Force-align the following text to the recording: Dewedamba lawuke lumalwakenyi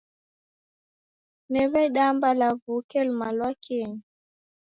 Dewedamba 1.53 2.29
lawuke 2.39 2.99
lumalwakenyi 3.07 4.01